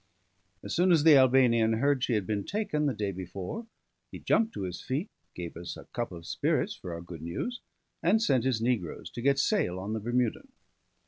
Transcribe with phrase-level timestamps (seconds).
[0.63, 3.67] As soon as the Albanian heard she had been taken the day before,
[4.11, 7.61] he jumped to his feet, gave us a cup of spirits for our good news,
[8.01, 10.47] and sent his negroes to get sail on the Bermudan.